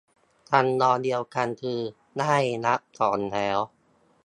[0.49, 1.79] ทำนองเดียวกันคือ
[2.19, 3.59] ได้รับของแล้ว